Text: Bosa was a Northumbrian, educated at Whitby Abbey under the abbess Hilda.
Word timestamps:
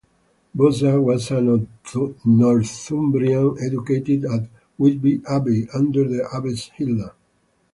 Bosa 0.57 0.99
was 0.99 1.29
a 1.29 1.39
Northumbrian, 2.25 3.55
educated 3.63 4.25
at 4.25 4.49
Whitby 4.79 5.21
Abbey 5.29 5.67
under 5.75 6.07
the 6.09 6.27
abbess 6.35 6.71
Hilda. 6.75 7.13